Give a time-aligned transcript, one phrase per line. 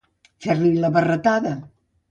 [0.45, 1.57] Fer-li barretada.